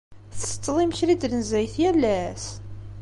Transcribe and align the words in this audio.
Tsetteḍ 0.37 0.77
imekli 0.83 1.15
n 1.15 1.19
tnezzayt 1.21 1.75
yal 1.81 2.03
ass? 2.23 2.45